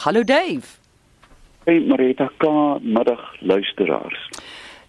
[0.00, 0.80] Hallo Dave.
[1.66, 4.28] Hey Marita, ka middag luisteraars.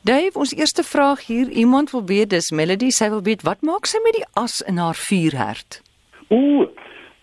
[0.08, 3.90] Dave, ons eerste vraag hier, iemand wil weet, dis Melody, sy wil weet wat maak
[3.92, 5.82] sy met die as in haar vuurherd?
[6.32, 6.64] Ooh,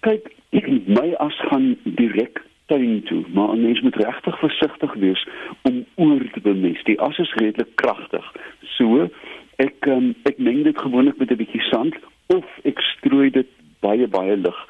[0.05, 0.29] kyk,
[0.99, 5.25] my as gaan direk tuin toe, maar 'n mens moet regtig versigtig wees
[5.63, 6.85] om oor te bemest.
[6.85, 8.27] Die as is redelik kragtig.
[8.77, 9.09] So,
[9.57, 11.97] ek um, ek meng dit gewoonlik met 'n bietjie sand
[12.37, 13.49] of ek strooi dit
[13.81, 14.61] baie baie lig.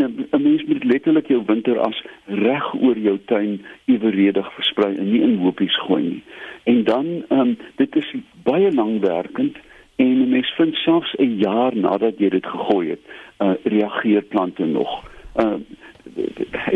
[0.00, 5.20] En 'n mens moet letterlik jou winteras reg oor jou tuin eweredig versprei en nie
[5.20, 6.22] in hoopies gooi nie.
[6.64, 9.56] En dan ehm um, dit is baie langwerkend
[9.96, 13.00] en 'n mens vind selfs 'n jaar nadat jy dit gegooi het,
[13.38, 15.10] uh, reageer plante nog.
[15.36, 15.54] Uh,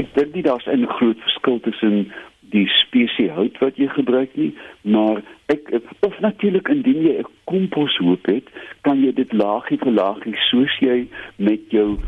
[0.01, 4.55] ek dink nie daar's 'n groot verskil tussen die spesies hout wat jy gebruik nie,
[4.81, 8.47] maar ek of natuurlik indien jy 'n komposhoop het,
[8.81, 11.99] kan jy dit laagie vir laagie soos jy met jou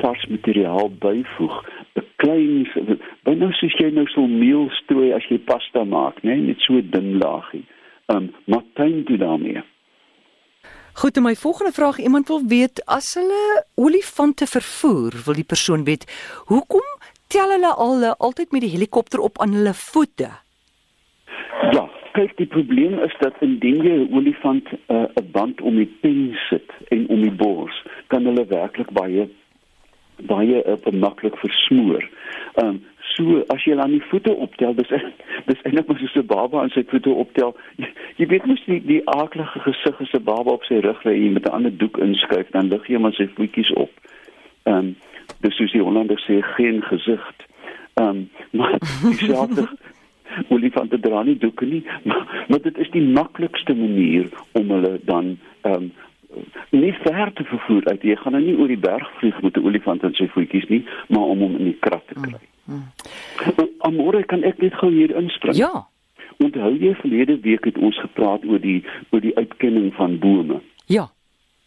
[0.00, 1.64] vars materiaal byvoeg.
[1.94, 2.68] 'n Klein
[3.24, 7.18] byna soos jy nou so meel strooi as jy pasta maak, né, net so dun
[7.18, 7.64] laagie.
[8.06, 9.62] Um, maar tuin toe daarmee.
[10.94, 16.04] Goed, my volgende vraag, iemand wil weet as hulle olifante vervoer, wil die persoon weet,
[16.46, 16.84] hoekom
[17.32, 20.28] tel hulle al altyd met die helikopter op aan hulle voete?
[21.72, 25.76] Ja, kyk, die probleem is dat indien jy 'n olifant eh, 'n uh, band om
[25.76, 29.28] die pen sit en om die bors, kan hulle werklik baie
[30.16, 32.08] baie uh, maklik versmoor.
[32.54, 32.82] Ehm um,
[33.12, 34.88] so as jy aan die voete optel, dis
[35.48, 37.56] dis eintlik maar soos 'n baba aan sy voete optel.
[37.76, 41.14] Jy, jy weet mos die die aardige gesig as 'n baba op sy rug lê
[41.26, 43.90] en met 'n ander doek inskuif, dan lig jy maar sy voetjies op.
[44.64, 44.96] Ehm um,
[45.40, 47.32] dis soos die Hollanders sê geen gesig.
[47.94, 49.68] Ehm um, maar dieselfde
[50.48, 55.38] olifante dra nie doeke nie, maar, maar dit is die maklikste manier om hulle dan
[55.62, 55.92] ehm um,
[56.70, 58.02] nie ver te vervoer uit.
[58.02, 60.84] Jy gaan nou nie oor die berg vlieg met 'n olifant en sy voetjies nie,
[61.08, 62.38] maar om hom in die krat te kry.
[62.64, 63.68] Mm, mm.
[63.78, 65.56] Amore kan ek net gou hier inspring.
[65.56, 65.86] Ja.
[66.38, 70.60] Onthou jy verlede week het ons gepraat oor die oor die uitkenning van bome?
[70.86, 71.10] Ja.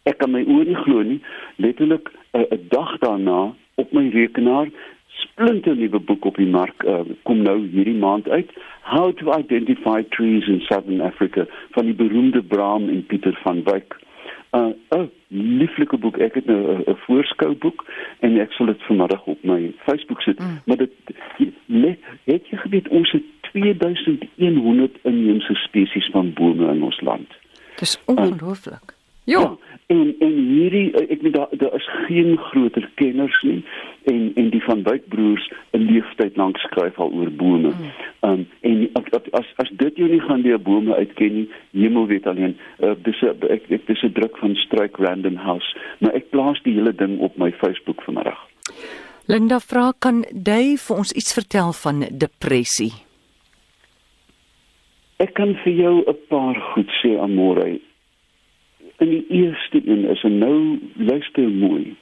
[0.02, 1.20] Ek kan my oë nie glo nie.
[1.56, 4.68] Letterlik eh, 'n uh, dag daarna op my rekenaar
[5.08, 8.50] splinte nuwe boek op die mark uh, kom nou hierdie maand uit
[8.86, 13.96] How to Identify Trees in Southern Africa van die beroemde Bram en Pieter van Wyk.
[14.52, 16.16] 'n uh, uh, lieflike boek.
[16.16, 17.84] Ek het nou 'n uh, voorskouboek
[18.20, 20.38] en ek sal dit vanmiddag op my Facebook sit.
[20.38, 20.60] Mm.
[20.64, 20.92] Maar dit
[21.66, 27.28] net het jy geweet ons het 2100 inheemse spesies van bome in ons land.
[27.76, 28.90] Dis ongelooflik.
[28.90, 28.95] Uh,
[29.26, 29.40] Ja.
[29.40, 29.56] ja.
[29.86, 33.60] En en hierdie ek weet daar daar is geen groter kenners nie
[34.10, 37.70] en en die van Wyk broers 'n leeftyd lank skryf al oor bome.
[37.74, 37.90] Mm.
[38.30, 38.90] Um en
[39.30, 42.56] as as dit jou nie gaan die bome uitken nie, hemel weet alleen.
[42.78, 46.62] Uh, dis 'n ek, ek dis 'n druk van Strike Random House, maar ek plaas
[46.62, 48.38] die hele ding op my Facebook vanmiddag.
[49.26, 52.92] Linda vra kan jy vir ons iets vertel van depressie?
[55.18, 57.80] Ek kan vir jou 'n paar goed sê Amore
[59.04, 60.56] in die eerste een is en nou
[60.96, 61.96] luister mooi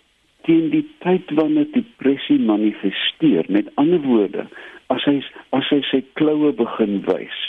[0.45, 4.47] teen die tyd wanneer depressie manifesteer met ander woorde
[4.93, 5.19] as hy
[5.57, 7.45] as hy sy kloue begin wys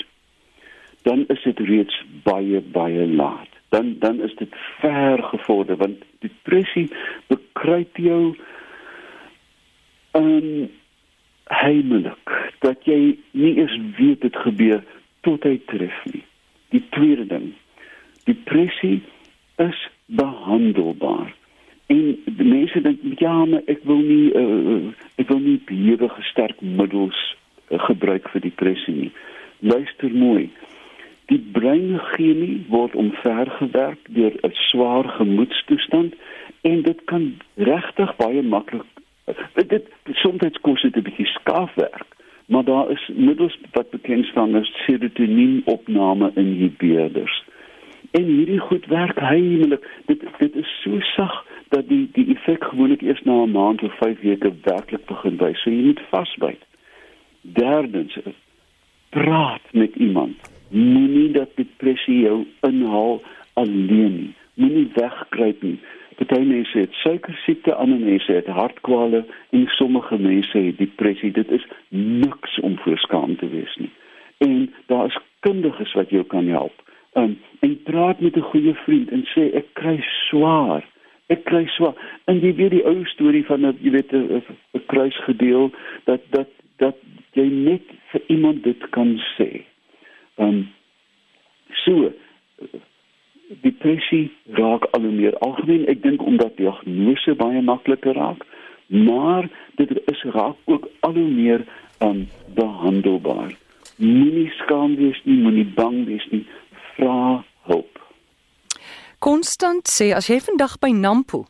[1.06, 3.51] dan is dit reeds baie baie laat.
[3.69, 6.89] Dan dan is dit ver gevorder want depressie
[7.27, 8.35] bekruip jou
[10.17, 10.69] um
[11.45, 12.31] heimlik
[12.66, 14.81] dat jy nie eens weet dit gebeur
[15.22, 16.23] tot hy tref nie.
[16.73, 17.51] Die tweede ding
[18.25, 19.03] depressie
[19.55, 21.33] is behandelbaar.
[21.85, 26.61] En die mense dink ja, maar ek wil nie uh, ek wil nie baie sterk
[26.61, 27.17] middels
[27.69, 29.11] uh, gebruik vir depressie nie.
[29.59, 30.49] Luister mooi.
[31.29, 36.13] Die breinchemie word omvergewerk deur 'n swaar gemoedstoestand
[36.61, 38.89] en dit kan regtig baie maklik
[39.53, 42.09] dit, dit soms kos dit 'n bietjie skaafwerk,
[42.45, 47.44] maar daar is middels wat bekend staan as serotonien opname inhibeerders
[48.11, 49.83] en hierdie goed werk heimlik.
[50.05, 53.97] Dit dit is so sag dat die die effek gewoonlik eers na 'n maand of
[53.97, 55.61] 5 weke werklik begin wys.
[55.61, 56.61] So jy moet vasbyt.
[57.41, 58.18] Derdens,
[59.09, 60.35] praat met iemand.
[60.69, 63.21] Moenie dat depressie jou inhaal
[63.53, 64.33] alleen nie.
[64.53, 65.80] Moenie wegkruip nie.
[66.15, 71.31] Party mense het suikersiekte, ander mense het hartkwale en sommige mense het depressie.
[71.31, 73.91] Dit is niks om voor skaam te wees nie.
[74.38, 76.84] En daar is kundiges wat jou kan help
[77.15, 79.97] um, en praat met 'n goeie vriend en sê ek kry
[80.27, 80.83] swaar.
[81.27, 81.95] Ek kry swaar.
[82.25, 84.44] En jy weet die ou storie van dat jy weet 'n
[84.85, 85.71] kruis gedeel
[86.03, 86.95] dat dat dat
[87.33, 87.81] jy net
[88.12, 89.63] vir iemand dit kan sê.
[90.35, 90.67] Ehm um,
[91.85, 92.12] so
[93.61, 95.88] depressie raak al hoe meer algemeen.
[95.88, 98.45] Ek dink omdat diagnose baie makliker raak,
[98.88, 101.65] maar dit is raak ook al hoe meer
[102.00, 103.53] um, behandelbaar.
[103.97, 106.44] Moenie skaam wees nie, moenie bang wees nie,
[107.06, 108.00] vra hulp.
[109.19, 111.46] Konstant sê as jy vandag by Nampo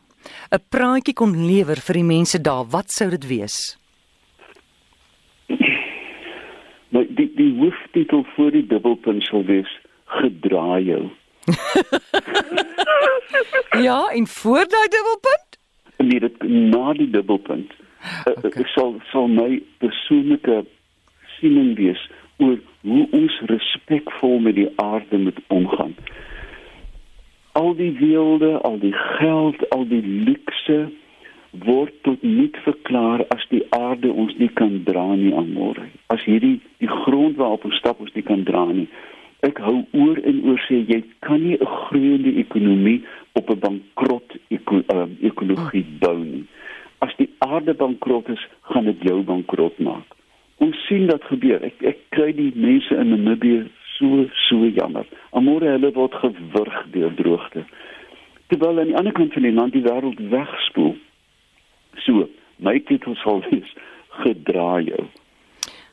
[0.52, 3.78] 'n praatjie kon lewer vir die mense daar, wat sou dit wees?
[6.90, 9.72] Maar nou, die die hooftitel voor die dubbelpunt sal wees
[10.18, 11.04] gedraai jou.
[13.86, 15.50] ja, en voor daai dubbelpunt?
[15.98, 16.42] Nee, dit
[16.72, 17.70] na die dubbelpunt.
[17.70, 18.62] Eh, eh, okay.
[18.62, 20.64] Ek sal sal my persoonlike
[21.38, 22.02] siening wees
[22.36, 25.94] oor hoe ons respekvol met die aarde moet omgaan.
[27.52, 30.88] Al die weelde, al die geld, al die luukse
[31.64, 35.86] word tot niet verklaar as die aarde ons nie kan dra nie aan môre.
[36.12, 38.88] As hierdie die grond waarop ons stap ons nie kan dra nie.
[39.46, 44.36] Ek hou oor en oor sê jy kan nie 'n groeiende ekonomie op 'n bankrot
[44.48, 46.44] eko, uh, ekologie bou nie.
[46.98, 50.15] As die aarde bankrot is, gaan dit jou bankrot maak.
[50.64, 51.62] Ons sien dat gebeur.
[51.64, 53.66] Ek ek kry die mense in Namibië
[53.96, 55.06] so so jammer.
[55.36, 57.66] Amore hulle word gewurg deur droogte.
[58.48, 60.96] Terwyl aan die ander kant van die land die wêreld wegspoel.
[62.06, 62.28] So,
[62.62, 63.72] my titel sal wees
[64.22, 65.06] gedraai jou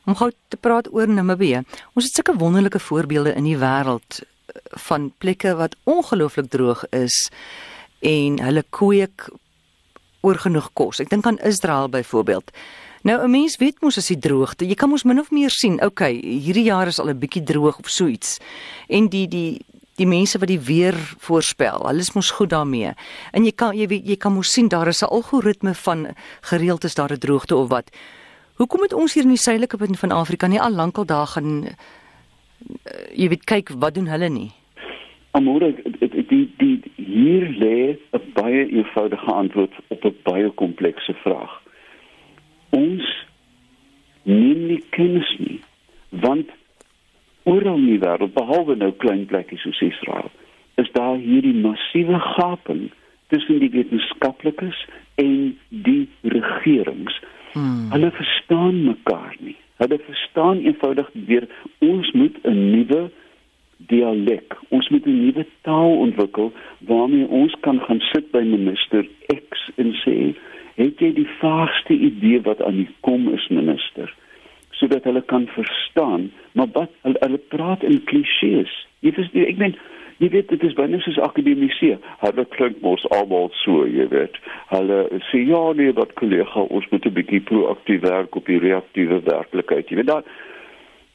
[0.06, 1.64] om gou te praat oor Namibië.
[1.96, 7.30] Ons het sulke wonderlike voorbeelde in die wêreld eh, van plekke wat ongelooflik droog is
[8.04, 9.30] en hulle kweek
[10.24, 11.00] oor genoeg kos.
[11.00, 12.52] Ek dink aan Israel byvoorbeeld.
[13.04, 15.84] Nou 'n mens weet mos as die droogte, jy kan mos min of meer sien,
[15.84, 18.40] okay, hierdie jaar is al 'n bietjie droog of so iets.
[18.88, 19.60] En die die
[19.96, 22.94] die mense wat die weer voorspel, hulle is mos goed daarmee.
[23.32, 26.08] En jy kan jy weet jy kan mos sien daar is 'n algoritme van
[26.42, 27.92] gereeld is daar 'n droogte of wat.
[28.56, 31.64] Hoekom het ons hier in die suidelike punt van Afrika nie al lankal daar gaan
[31.64, 31.72] uh,
[33.16, 34.52] jy weet kyk wat doen hulle nie?
[35.32, 35.76] Amore
[36.30, 41.63] die, die hier lê 'n baie eenvoudige antwoord op 'n baie komplekse vraag.
[44.24, 45.60] Neem nie kennis nie
[46.24, 46.50] want
[47.50, 50.30] oral in die wêreld behalwe nou klein plekkies soos Israel
[50.82, 52.92] is daar hierdie massiewe gaping
[53.34, 54.86] tussen die wetenskaplikes
[55.22, 57.18] en die regerings
[57.54, 57.92] Hmm.
[57.92, 59.58] Hulle verstaan mekaar nie.
[59.78, 61.48] Hulle verstaan eenvoudig weer
[61.80, 63.12] ons moet 'n nuwe
[63.88, 66.52] dialek, ons moet 'n nuwe taal ontwikkel
[66.88, 70.36] waarmee ons kan gaan sit by minister X en sê,
[70.76, 74.14] "Het jy die vaagste idee wat aan die kom is, minister?"
[74.74, 78.88] sodat hulle kan verstaan, maar wat hulle, hulle praat in klisjées.
[79.00, 79.76] Jy verstaan, ek meen
[80.22, 81.98] Jy weet dit is binne soos akademiese.
[82.22, 84.38] Hulle klink mos almal so, jy weet.
[84.70, 85.00] Hulle
[85.32, 89.90] sê ja nee, wat kollega, ons moet 'n bietjie proaktief werk op die reaktiewe werklikheid.
[89.90, 90.24] Jy weet daar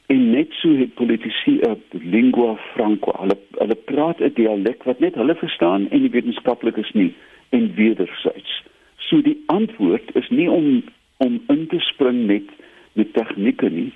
[0.09, 3.11] en net so het politici 'n lingua franca.
[3.21, 7.13] Hulle hulle praat 'n dialek wat net hulle verstaan en die wetenskaplikes nie
[7.49, 8.63] en wederzijds.
[8.97, 10.83] So die antwoord is nie om
[11.17, 12.47] om in te spring met
[12.93, 13.93] met tegnieke nie,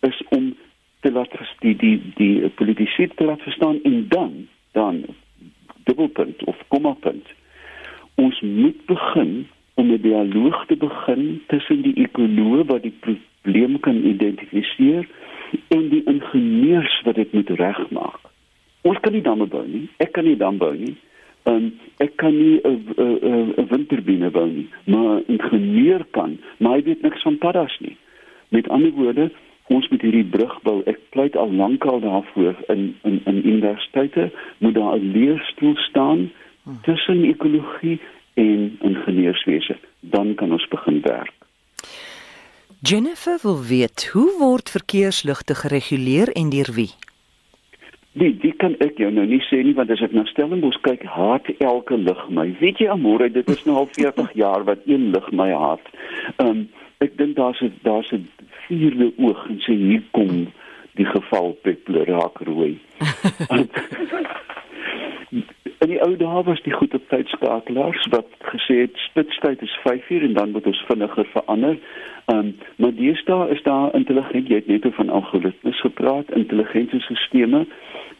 [0.00, 0.56] is om
[1.00, 5.04] te laat die die die politici te laat verstaan en dan dan
[5.84, 7.26] dubbelpunt of kommapunt
[8.16, 14.04] ons moet begin om 'n dialoog te begin tussen die ekonomie wat die probleem kan
[14.04, 15.08] identifiseer
[15.68, 18.20] en die ingenieurs wat dit moet regmaak.
[18.86, 19.88] Ons kan nie damme bou nie.
[19.98, 20.96] Ek kan nie dam bou nie.
[21.46, 21.72] Um,
[22.02, 27.22] ek kan nie 'n windturbine bou nie, maar 'n ingenieur kan, maar hy weet niks
[27.22, 27.96] van paddas nie.
[28.48, 29.30] Met ander woorde,
[29.66, 30.82] ons moet hierdie brug bou.
[30.86, 36.30] Ek pleit al lankal daarvoor in in in universiteite moet daar 'n leerstoel staan
[36.82, 38.00] tussen ekologie
[38.34, 39.76] en ingenieurswese.
[40.00, 41.45] Dan kan ons begin werk.
[42.80, 46.90] Jennifer wil weet hoe word verkeersligte gereguleer en deur wie?
[48.12, 51.06] Die die kan ek jou nou nie sê nie want as ek na Stellenbosch kyk,
[51.08, 52.50] haat elke lig my.
[52.60, 55.88] Weet jy amore, dit is nou al 40 jaar wat een lig my haat.
[56.36, 56.62] Ehm um,
[57.04, 58.28] ek dink daar's 'n daar's 'n
[58.68, 60.52] vierde oog en sê hier kom
[60.96, 62.76] die geval Peppler raak rooi.
[66.16, 70.24] in die ou dae was die goed op tydskakelaars wat gesê het spitstyd is 5uur
[70.24, 71.76] en dan moet ons vinniger verander.
[72.32, 77.66] Um, maar deesdae is daar intelligent jy het net van algoritmes gepraat, intelligente stelsels.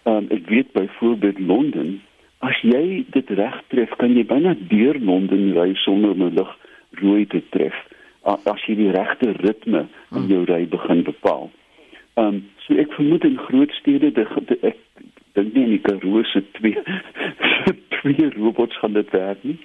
[0.05, 2.03] Um, ek weet byvoorbeeld Londen,
[2.45, 6.53] as jy dit reg tref, kan jy byna deur Londen ry sonder om 'n lig
[7.01, 7.75] rooi te tref
[8.27, 11.51] as jy die regte ritme in jou ry begin bepaal.
[12.17, 14.77] Ehm um, so ek vermoed in groot stede de, de, ek
[15.37, 16.81] dink nie in die Karoo se twee
[18.01, 19.59] twee robots gaan dit werk nie.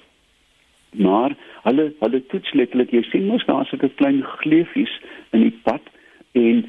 [0.92, 4.94] Maar hulle hulle toets letterlik jy sien mos daar sulke klein gleufies
[5.32, 5.82] in die pad
[6.36, 6.66] en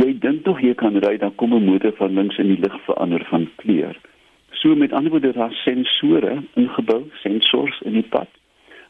[0.00, 2.76] jy dink tog jy kan ry dan kom 'n motor van links in die lig
[2.86, 3.96] verander van kleur.
[4.50, 8.28] So met ander woorde daar sensore ingebou, sensors in die pad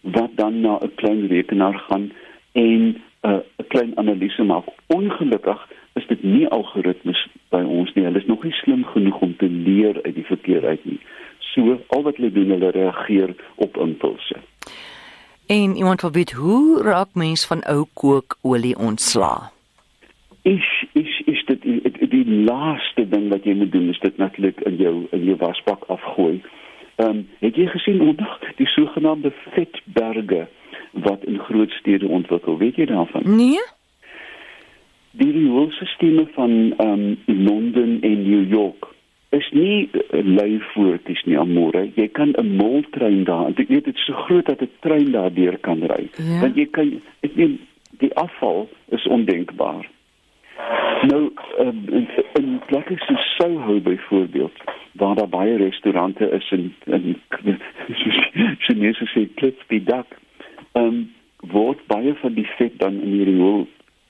[0.00, 2.12] wat dan na 'n klein rekenaar gaan
[2.52, 4.64] en 'n uh, klein analise maak.
[4.86, 7.24] Ongelukkig is dit nie algoritmes
[7.54, 8.04] by ons nie.
[8.06, 11.00] Hulle is nog nie slim genoeg om te leer uit die verkeer uit nie.
[11.54, 14.42] So al wat hulle doen, hulle reageer op impulse.
[15.46, 19.50] En iemand wil weet hoe raak mens van ou kookolie ontslaa?
[20.42, 24.61] Is is is dit die, die, laaste ding wat jy moet doen is dit natuurlik
[24.61, 26.42] in jou in jou wasbak afgooi.
[26.96, 30.46] Ehm um, het jy gesien onder die sogenaamde vetberge
[30.92, 32.58] wat in groot stede ontwikkel?
[32.58, 33.37] Weet jy daarvan?
[33.37, 33.61] Nee.
[35.18, 38.94] Die rioolstelsels van um, Londen en New York
[39.35, 41.88] is nie lui voorties nie amore.
[41.94, 43.49] Jy kan 'n moltrein daar.
[43.49, 46.09] Ek weet dit is so groot dat 'n trein daardeur kan ry.
[46.16, 46.40] Ja.
[46.40, 47.61] Want jy kan ek meen
[47.99, 49.90] die afval is ondenkbaar.
[51.02, 54.52] Nou um, in plekke so Soho byvoorbeeld
[54.92, 57.16] waar daar baie restaurante is in in
[58.64, 60.06] Chinese sê klitsby dak.
[60.73, 61.12] Ehm um,
[61.52, 63.66] word baie van die vet dan in die riool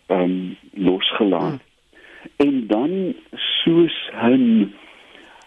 [0.06, 1.60] ehm um, losgelaat.
[1.60, 1.72] Hmm.
[2.36, 4.72] En dan soos 'n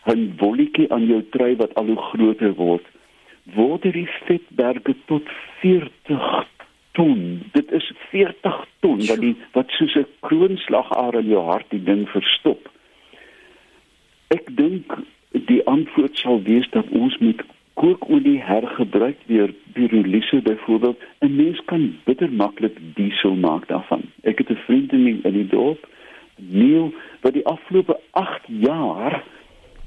[0.06, 2.86] 'n bolletjie aan jou trui wat al hoe groter word,
[3.56, 5.24] word die vetberge tot
[5.60, 6.48] 40
[6.92, 7.44] ton.
[7.52, 12.10] Dit is 40 ton wat die wat soos 'n kroonslagaar in jou hart die ding
[12.10, 12.72] verstop.
[14.28, 14.98] Ek dink
[15.32, 17.42] die antwoord sal wees dat ons moet
[17.74, 21.00] kookolie hergebruik deur pirolise byvoorbeeld.
[21.20, 24.02] 'n Mens kan bitter maklik diesel maak daarvan.
[24.22, 25.88] Ek het vriend in die, in die dorp,
[26.38, 26.92] Neil,
[27.26, 29.24] wat die afgelope 8 jaar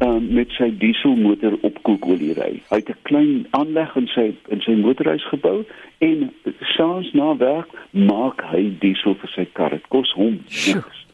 [0.00, 2.50] um, met sy dieselmotor op kookolie ry.
[2.70, 5.64] Hy het 'n klein aanleg in sy in sy motorhuis gebou
[5.98, 6.32] en
[6.76, 9.70] saans na werk maak hy diesel vir sy kar.
[9.70, 11.06] Dit kos hom niks.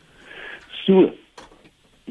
[0.87, 1.13] So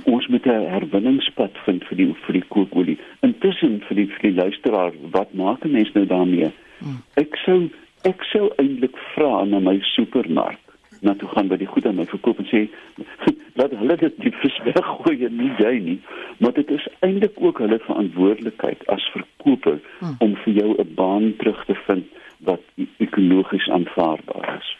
[0.03, 2.97] ons moet 'n herwinningspad vind vir die vir die kookolie.
[3.21, 6.51] Intussen vir die vir die luisteraar, wat maak 'n mens nou daarmee?
[6.79, 7.01] Hmm.
[7.15, 7.69] Ek sou
[8.03, 10.64] ek sou eintlik vra na my supermark
[11.01, 12.65] na toe gaan by die goed aan my verkoop en sê
[13.59, 15.99] dat hulle dit nie versweg gooi en nie jy nie
[16.39, 20.15] maar dit is eintlik ook hulle verantwoordelikheid as verkoper hmm.
[20.19, 22.05] om vir jou 'n baan terug te vind
[22.39, 24.77] wat e-, ekologies aanvaarbaar is.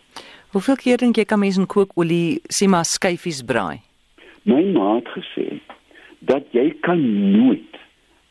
[0.52, 3.80] Hoeveel keer dink jy kan mense in kookolie sê maar skyfies braai?
[4.44, 5.60] My ma het gesê
[6.20, 7.76] dat jy kan nooit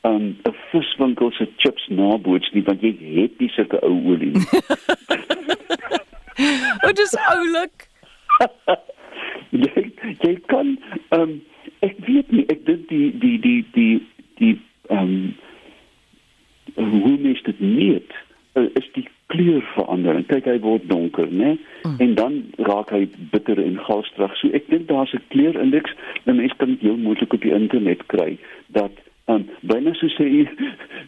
[0.04, 4.46] um, 'n viswinkel se chips naboots nie want jy het nie sulke ou olie nie.
[6.84, 7.88] Wat is oulik?
[9.64, 10.76] jy jy kan
[11.08, 11.34] ehm um,
[11.84, 13.96] ek weet nie ek dink die die die die
[14.40, 14.54] die
[14.90, 15.34] ehm um,
[16.74, 18.14] hoe mens dit meet
[18.58, 21.54] uh, is die kleur verander kyk hy word donker né?
[21.84, 21.96] Mm.
[22.06, 22.36] en dan
[22.68, 25.94] raak hy bitter en galstrig so ek dink daar's 'n kleurindeks.
[26.26, 28.38] 'n mens kan dit heel moontlik op die internet kry
[28.68, 28.92] dat
[29.26, 30.48] um, byna so sê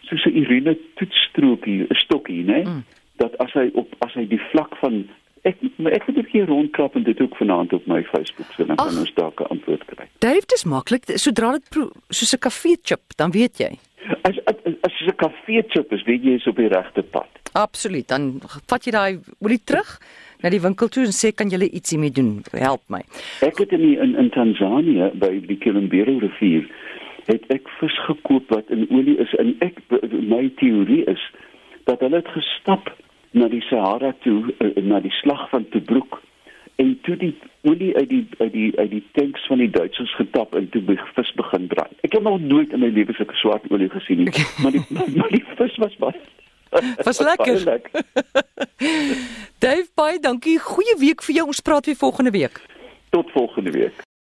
[0.08, 2.62] so sê Irene toetsstrokie 'n stokkie né?
[2.62, 2.84] Mm.
[3.16, 5.04] Dat as hy op hy die vlak van
[5.46, 8.76] ek ek het dit hier rondkrap en dit ook vanaand op my Facebook sien dan
[8.80, 10.06] kan ons dalk 'n antwoord kry.
[10.18, 11.04] Dave, dis maklik.
[11.14, 13.72] Sodra dit soos 'n kafee chip, dan weet jy.
[14.22, 17.28] As as as 'n kafee chip is, weet jy jy's op die regte pad.
[17.52, 18.08] Absoluut.
[18.08, 20.00] Dan vat jy daai olie terug
[20.42, 22.42] na die winkel toe en sê kan jy ietsie mee doen?
[22.52, 23.02] Help my.
[23.40, 26.68] Ek het in die, in, in Tansanië by die Kilimanjaro rivier
[27.26, 29.80] het ek vis gekoop wat in olie is en ek
[30.30, 31.22] my teorie is
[31.84, 33.05] dat hulle het gestap die
[33.76, 36.16] Sahara toe uh, na die slag van Tobruk
[36.80, 37.34] en toe die
[37.68, 40.98] olie uit die uit die uit die tanks van die Duitsers getap en toe die
[41.16, 41.92] vis begin brand.
[42.06, 44.84] Ek het nog nooit in my lewe so 'n swart olie gesien nie, maar die
[44.90, 46.20] maar die vis was baie
[47.04, 47.64] Was lekker.
[47.64, 48.02] lekker.
[49.64, 50.58] Dave, baie dankie.
[50.58, 51.46] Goeie week vir jou.
[51.46, 52.60] Ons praat weer volgende week.
[53.10, 54.05] Tot volgende week.